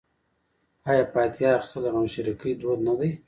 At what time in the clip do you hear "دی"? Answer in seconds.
2.99-3.09